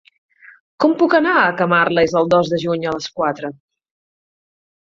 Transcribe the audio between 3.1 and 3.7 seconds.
quatre?